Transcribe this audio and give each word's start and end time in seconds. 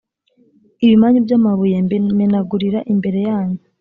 ibimanyu 0.85 1.19
by’amabuye 1.25 1.75
mbimenagurira 1.85 2.79
imbere 2.93 3.19
yanyu. 3.29 3.59